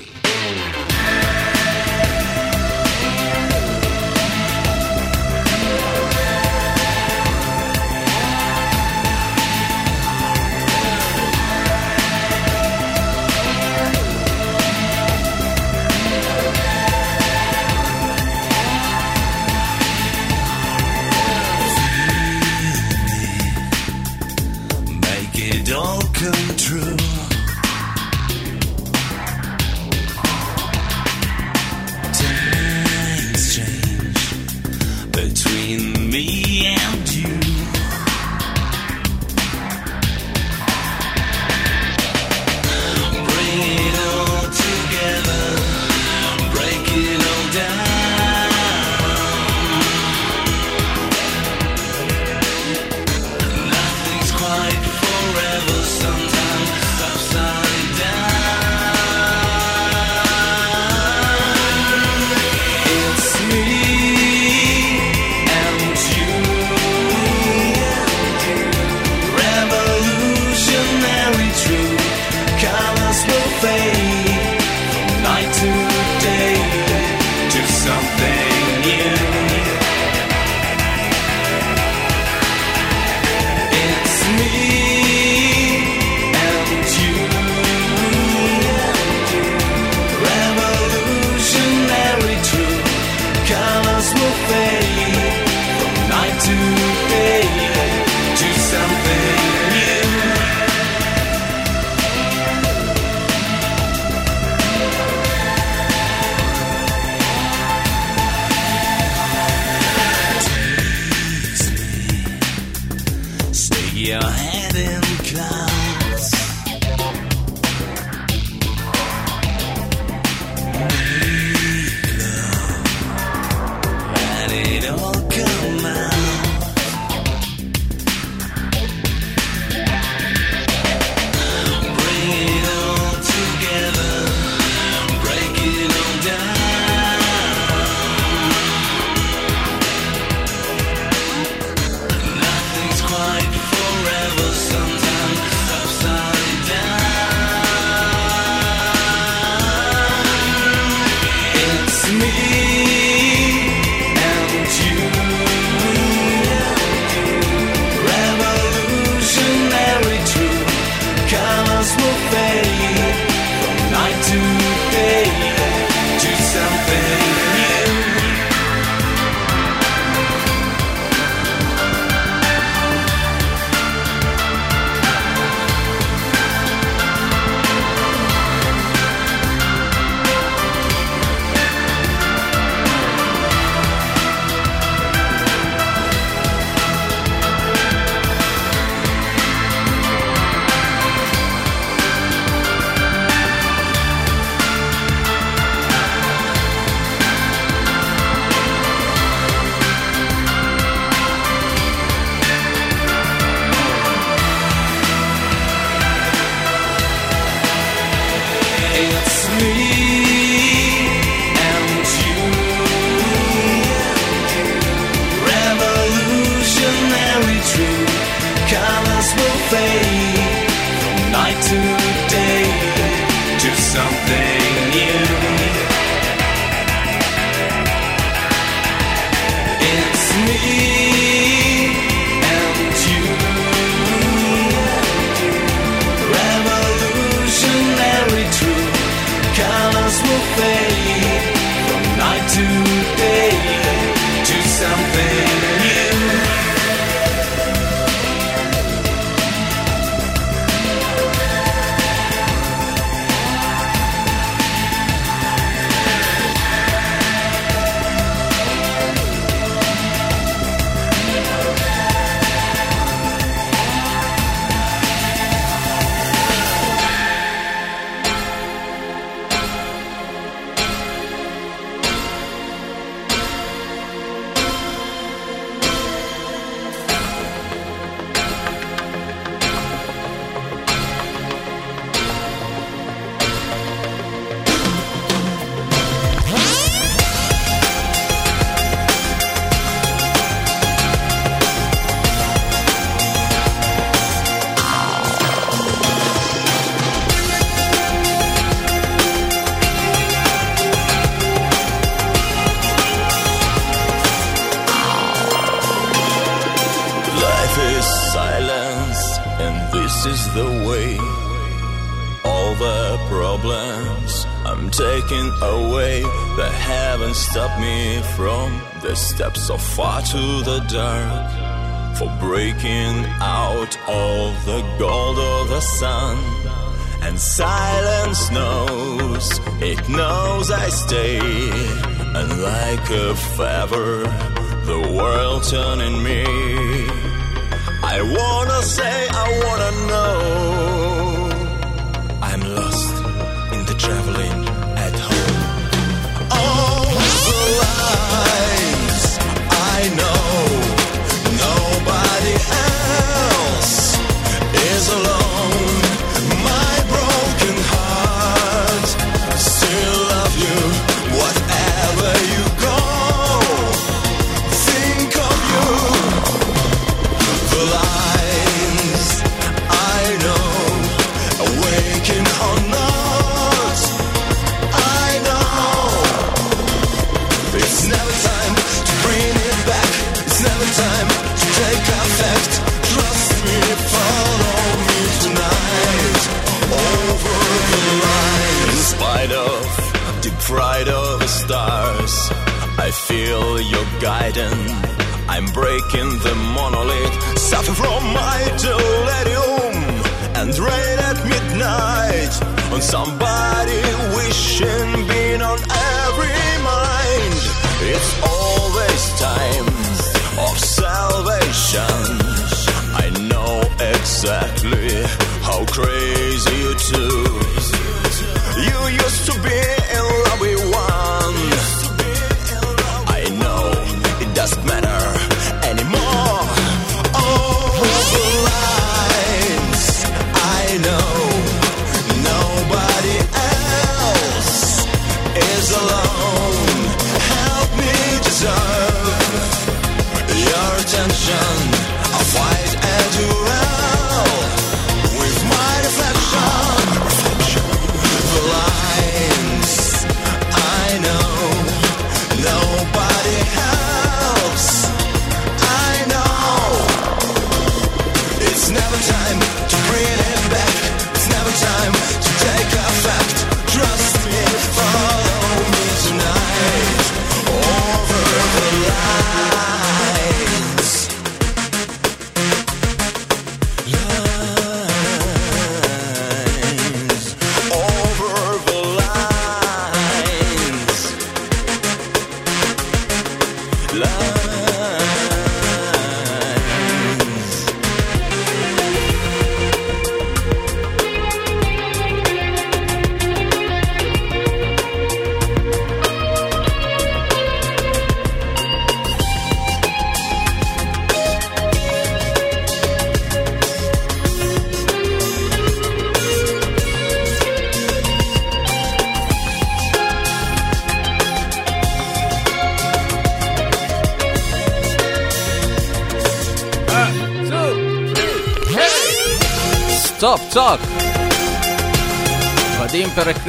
A 333.63 334.30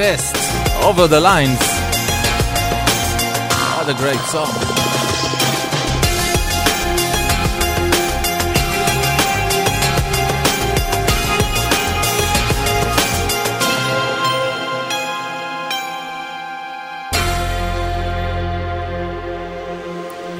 Best, 0.01 0.35
Over 0.83 1.07
the 1.07 1.19
Lines. 1.19 1.59
What 3.77 3.87
a 3.87 3.93
great 3.93 4.17
song. 4.33 4.49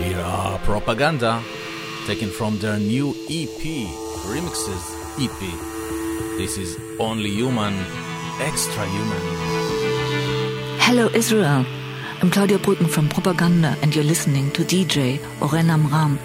Here 0.01 0.19
are 0.21 0.57
Propaganda, 0.65 1.43
taken 2.07 2.31
from 2.31 2.57
their 2.57 2.79
new 2.79 3.11
EP, 3.29 3.61
Remixes 4.25 4.85
EP. 5.21 5.39
This 6.39 6.57
is 6.57 6.79
Only 6.99 7.29
Human, 7.29 7.75
Extra 8.39 8.87
Human. 8.87 9.40
Hello 10.91 11.07
Israel. 11.13 11.65
I'm 12.21 12.29
Claudia 12.29 12.57
Brücken 12.57 12.89
from 12.89 13.07
Propaganda 13.07 13.77
and 13.81 13.95
you're 13.95 14.03
listening 14.03 14.51
to 14.51 14.61
DJ 14.65 15.21
Oren 15.41 15.69
Amram. 15.69 16.19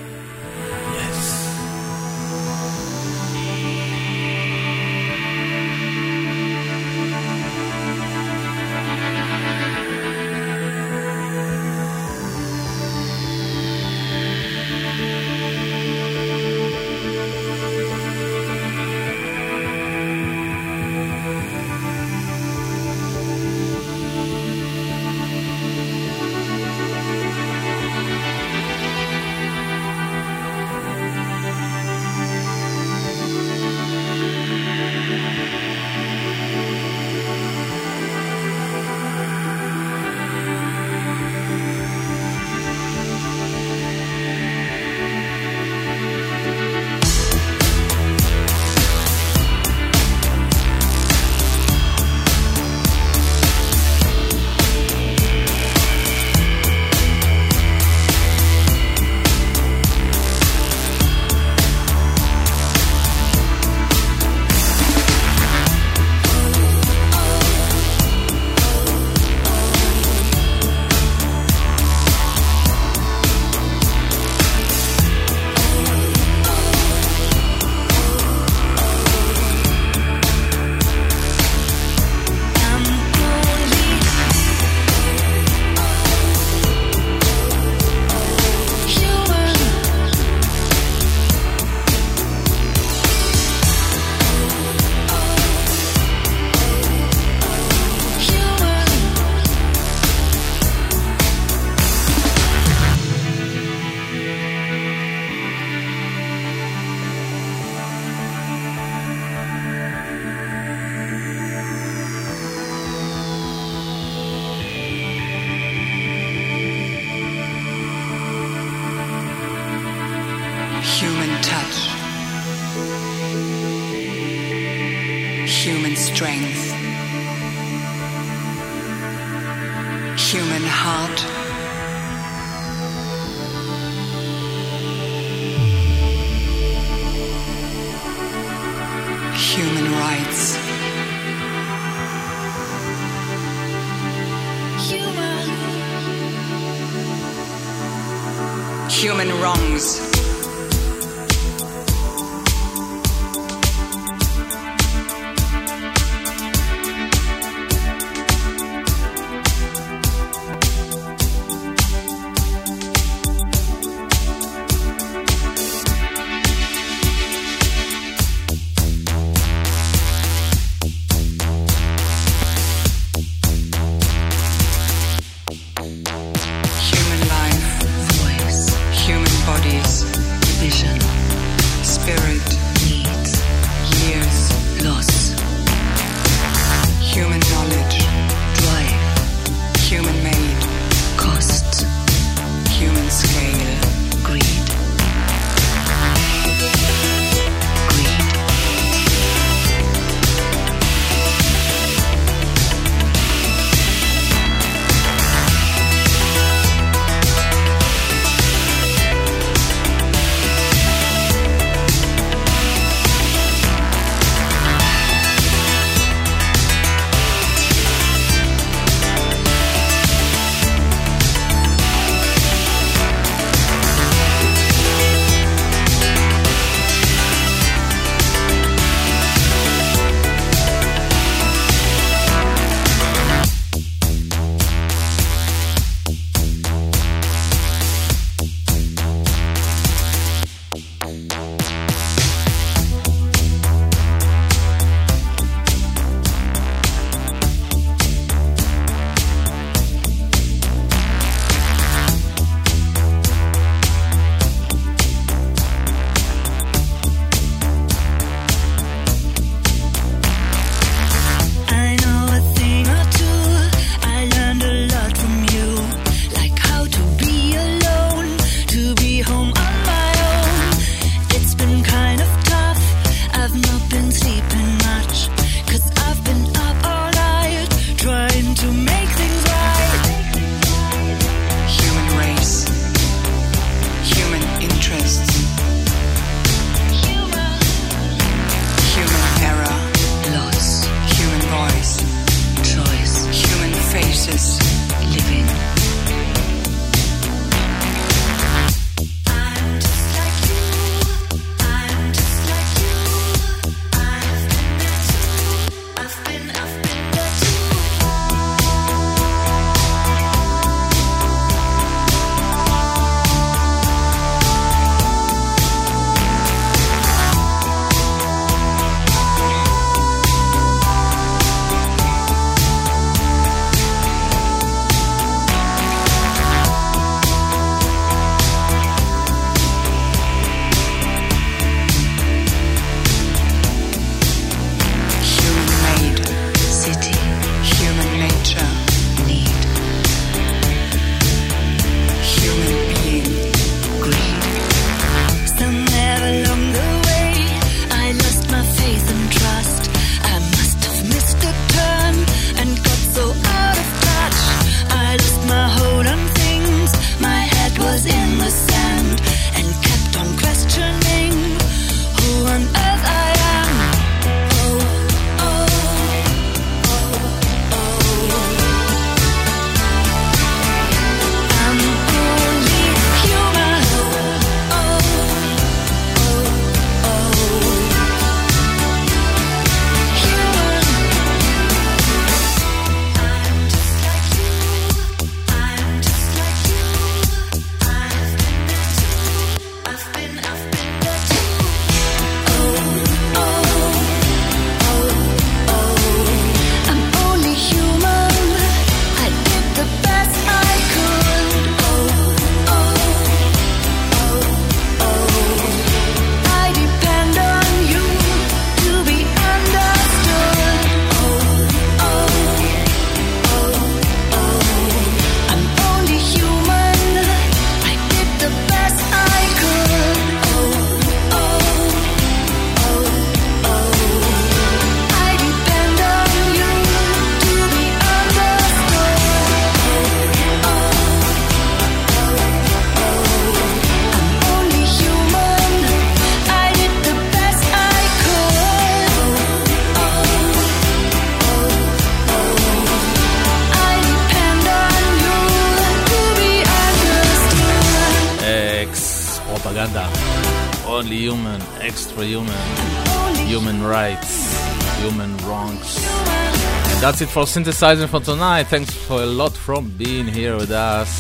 It 457.27 457.33
for 457.33 457.47
synthesizing 457.47 458.09
for 458.09 458.21
tonight. 458.21 458.65
Thanks 458.65 458.93
for 458.95 459.23
a 459.23 459.27
lot 459.27 459.53
from 459.53 459.91
being 459.97 460.27
here 460.27 460.57
with 460.57 460.71
us. 460.71 461.11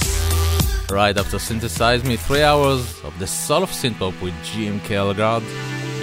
Right 0.90 1.16
after 1.16 1.38
Synthesize 1.38 2.04
Me, 2.04 2.16
three 2.16 2.42
hours 2.42 2.80
of 3.04 3.18
the 3.18 3.26
soul 3.26 3.62
of 3.64 3.70
synthpop 3.70 4.20
with 4.22 4.34
Jim 4.44 4.80
Kelgard, 4.80 5.42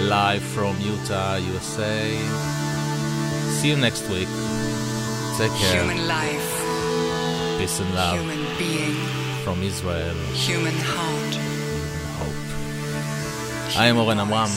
live 0.08 0.42
from 0.42 0.76
Utah, 0.80 1.36
USA. 1.36 2.16
See 3.56 3.70
you 3.70 3.76
next 3.76 4.08
week. 4.10 4.28
Take 5.38 5.52
care. 5.52 5.82
Human 5.82 6.06
life, 6.06 6.50
Peace 7.58 7.80
and 7.80 7.94
love 7.94 8.18
human 8.18 8.44
being, 8.58 8.94
from 9.44 9.62
Israel. 9.62 10.14
human 10.34 10.74
heart, 10.74 11.34
Human 11.34 12.10
hope. 12.18 13.78
I 13.78 13.86
am 13.86 13.96
Oren 13.98 14.18
Amram, 14.20 14.50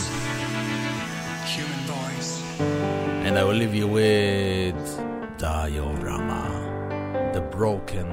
human 1.46 1.80
voice. 1.88 2.42
and 3.26 3.38
I 3.38 3.44
will 3.44 3.56
leave 3.56 3.74
you 3.76 3.88
with 3.88 4.97
broken 7.58 8.08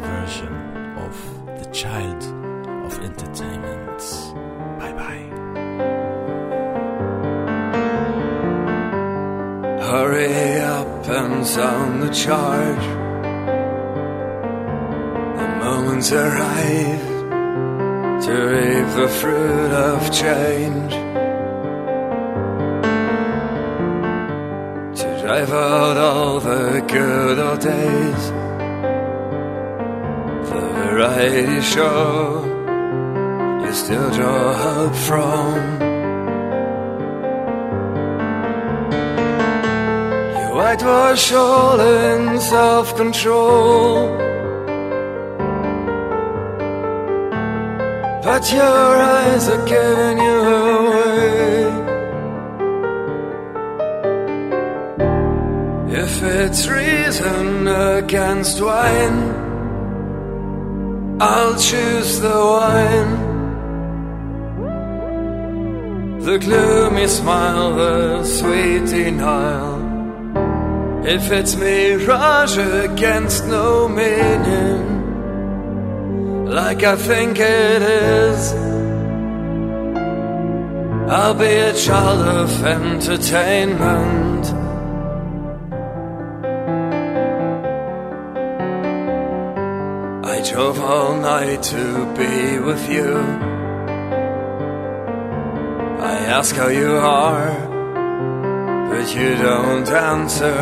version 0.00 0.54
of 0.98 1.14
the 1.58 1.68
child 1.72 2.22
of 2.86 2.96
entertainment. 3.00 3.98
Bye 4.78 4.92
bye. 4.92 5.28
Hurry 9.82 10.60
up 10.60 11.08
and 11.08 11.44
sound 11.44 12.04
the 12.04 12.10
charge. 12.14 12.86
The 15.40 15.48
moment's 15.64 16.12
arrived 16.12 17.08
to 18.24 18.32
reap 18.52 18.88
the 18.94 19.08
fruit 19.08 19.72
of 19.72 20.12
change. 20.12 21.03
Variety 31.28 31.60
show 31.62 32.44
you 33.64 33.72
still 33.72 34.10
draw 34.10 34.52
hope 34.52 34.94
from. 34.94 35.54
You 40.36 40.48
whitewash 40.54 41.32
all 41.32 41.80
in 41.80 42.40
self 42.40 42.96
control. 42.96 44.18
But 48.22 48.52
your 48.52 48.96
eyes 49.16 49.48
are 49.48 49.66
giving 49.66 50.18
you 50.18 50.38
away. 50.74 51.84
If 56.02 56.22
it's 56.22 56.68
reason 56.68 57.68
against 57.68 58.60
wine, 58.60 59.43
I'll 61.20 61.56
choose 61.56 62.18
the 62.18 62.28
wine. 62.28 63.22
The 66.20 66.38
gloomy 66.38 67.06
smile, 67.06 67.76
the 67.76 68.24
sweet 68.24 68.86
denial. 68.86 69.84
If 71.06 71.30
it's 71.30 71.54
mirage 71.54 72.58
against 72.58 73.46
no 73.46 73.86
meaning, 73.88 75.04
like 76.46 76.82
I 76.82 76.96
think 76.96 77.38
it 77.38 77.82
is, 77.82 78.52
I'll 81.08 81.34
be 81.34 81.44
a 81.44 81.72
child 81.74 82.22
of 82.22 82.64
entertainment. 82.64 84.63
Drove 90.54 90.78
all 90.78 91.16
night 91.16 91.60
to 91.64 92.06
be 92.14 92.60
with 92.60 92.88
you. 92.88 93.12
I 96.12 96.14
ask 96.36 96.54
how 96.54 96.68
you 96.68 96.92
are 96.94 97.50
but 98.88 99.16
you 99.16 99.34
don't 99.34 99.88
answer. 99.88 100.54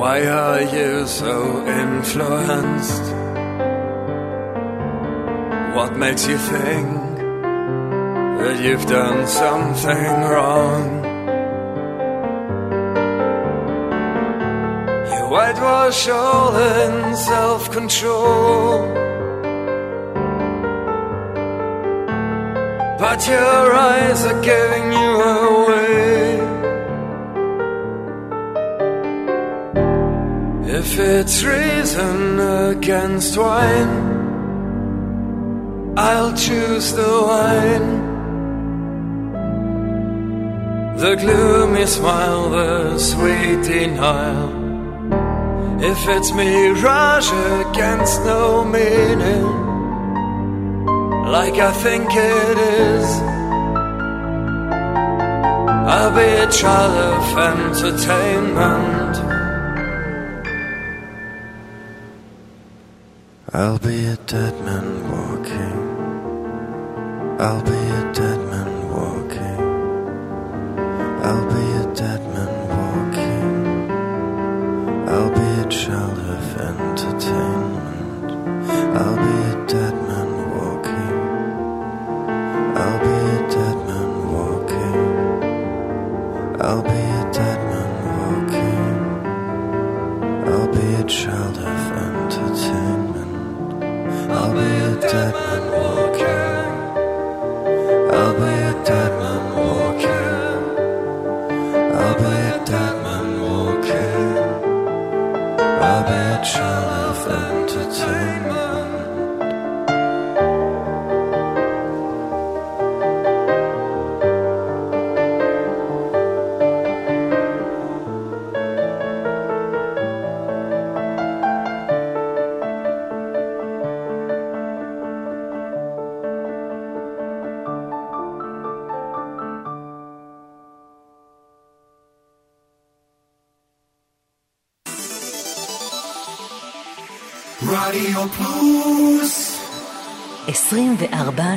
Why 0.00 0.26
are 0.26 0.62
you 0.62 1.06
so 1.06 1.64
influenced? 1.84 3.06
What 5.76 5.96
makes 5.96 6.26
you 6.26 6.38
think 6.38 7.18
that 8.40 8.56
you've 8.64 8.86
done 8.86 9.28
something 9.28 10.14
wrong? 10.32 10.95
Whitewash 15.36 16.08
all 16.08 16.56
in 16.56 17.14
self 17.14 17.70
control. 17.70 18.78
But 23.02 23.20
your 23.34 23.64
eyes 23.90 24.20
are 24.30 24.40
giving 24.52 24.86
you 25.00 25.12
away. 25.36 26.24
If 30.80 30.98
it's 30.98 31.44
reason 31.44 32.40
against 32.70 33.36
wine, 33.36 33.94
I'll 35.98 36.34
choose 36.46 36.86
the 37.00 37.14
wine. 37.30 37.90
The 41.02 41.14
gloomy 41.22 41.86
smile, 41.86 42.48
the 42.48 42.98
sweet 42.98 43.60
denial. 43.70 44.55
If 45.78 46.08
it's 46.08 46.32
mirage 46.32 47.30
against 47.30 48.24
no 48.24 48.64
meaning 48.64 49.66
like 51.30 51.54
I 51.54 51.72
think 51.72 52.06
it 52.12 52.58
is. 52.58 53.08
I'll 55.94 56.14
be 56.14 56.30
a 56.46 56.50
child 56.50 56.94
of 57.12 57.38
entertainment. 57.52 59.16
I'll 63.52 63.78
be 63.78 64.06
a 64.06 64.16
dead 64.34 64.54
man 64.64 64.88
walking. 65.12 65.78
I'll 67.40 67.62
be 67.62 67.82
a 68.00 68.02
dead 68.12 68.40
man 68.52 68.70
walking. 68.90 69.45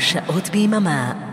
שעות 0.09 0.49
ביממה 0.49 1.28